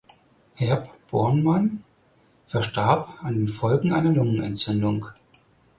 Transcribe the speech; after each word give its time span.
Herb 0.55 0.89
Bormann 1.11 1.83
verstarb 2.47 3.13
an 3.23 3.35
den 3.35 3.47
Folgen 3.47 3.93
einer 3.93 4.09
Lungenentzündung. 4.11 5.05